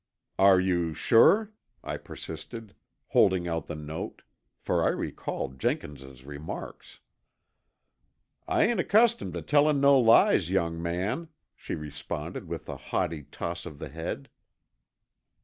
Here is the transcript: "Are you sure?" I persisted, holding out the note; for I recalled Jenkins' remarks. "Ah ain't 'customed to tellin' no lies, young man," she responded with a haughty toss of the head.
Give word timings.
"Are 0.39 0.59
you 0.59 0.95
sure?" 0.95 1.51
I 1.83 1.97
persisted, 1.97 2.73
holding 3.09 3.47
out 3.47 3.67
the 3.67 3.75
note; 3.75 4.23
for 4.57 4.83
I 4.83 4.87
recalled 4.87 5.59
Jenkins' 5.59 6.25
remarks. 6.25 7.01
"Ah 8.47 8.61
ain't 8.61 8.89
'customed 8.89 9.35
to 9.35 9.43
tellin' 9.43 9.79
no 9.79 9.99
lies, 9.99 10.49
young 10.49 10.81
man," 10.81 11.27
she 11.55 11.75
responded 11.75 12.47
with 12.47 12.67
a 12.67 12.77
haughty 12.77 13.21
toss 13.25 13.67
of 13.67 13.77
the 13.77 13.89
head. 13.89 14.27